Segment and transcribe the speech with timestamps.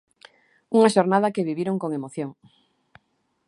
[0.75, 2.31] Unha xornada que viviron con emoción.